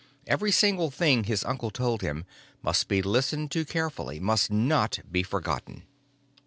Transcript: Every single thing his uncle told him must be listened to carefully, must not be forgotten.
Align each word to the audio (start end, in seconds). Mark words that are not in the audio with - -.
Every 0.25 0.51
single 0.51 0.89
thing 0.89 1.25
his 1.25 1.45
uncle 1.45 1.69
told 1.69 2.01
him 2.01 2.25
must 2.63 2.87
be 2.87 3.03
listened 3.03 3.51
to 3.51 3.63
carefully, 3.63 4.19
must 4.19 4.49
not 4.49 4.97
be 5.11 5.21
forgotten. 5.21 5.83